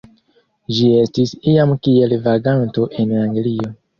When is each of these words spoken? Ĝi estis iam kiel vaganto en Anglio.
Ĝi 0.77 0.87
estis 1.01 1.33
iam 1.51 1.75
kiel 1.87 2.17
vaganto 2.27 2.89
en 3.05 3.15
Anglio. 3.27 3.71